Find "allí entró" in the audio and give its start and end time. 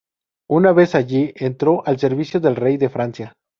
0.95-1.85